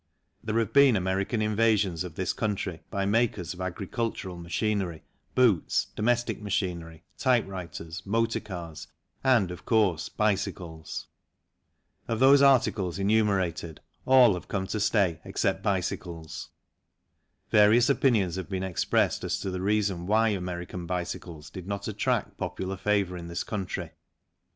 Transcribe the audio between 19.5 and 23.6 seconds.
the reason why American bicycles did not attract popular favour in this